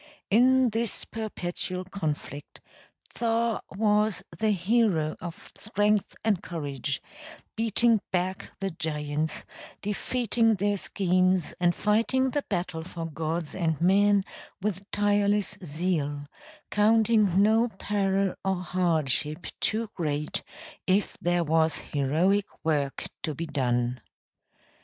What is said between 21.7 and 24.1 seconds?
heroic work to be done.